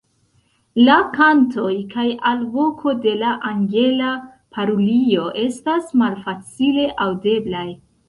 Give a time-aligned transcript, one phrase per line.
[0.87, 4.17] La kantoj kaj alvoko de la Angela
[4.59, 7.69] parulio estas malfacile aŭdeblaj.